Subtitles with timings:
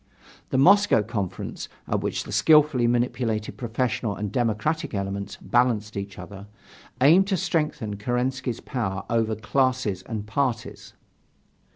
[0.49, 6.47] The Moscow Conference, at which the skilfully manipulated professional and democratic elements balanced each other,
[6.99, 10.93] aimed to strengthen Kerensky's power over classes and parties.